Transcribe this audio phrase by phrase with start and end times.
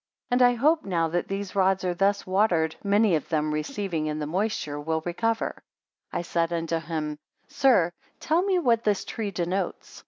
[0.31, 4.17] And I hope now that these rods are thus watered, many of them receiving in
[4.17, 5.61] the moisture, will recover:
[6.09, 9.99] 22 I said unto him, Sir, tell me what this tree denotes?